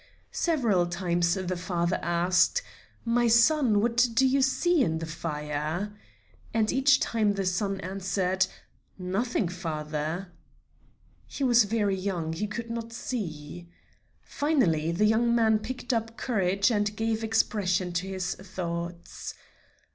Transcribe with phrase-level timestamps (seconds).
[0.31, 2.63] Several times the father asked:
[3.05, 5.93] "My son, what do you see in the fire?"
[6.55, 8.47] And each time the son answered:
[8.97, 10.29] "Nothing, father."
[11.27, 13.67] He was very young; he could not see.
[14.23, 19.35] Finally, the young man picked up courage and gave expression to his thoughts.